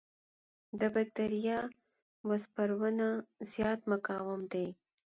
[0.79, 3.07] د بکټریاوو سپورونه
[3.51, 4.67] زیات مقاوم دي.